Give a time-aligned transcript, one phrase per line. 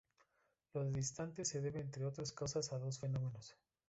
[0.73, 3.55] Lo de distante se debe entre otras cosas a dos fenómenos.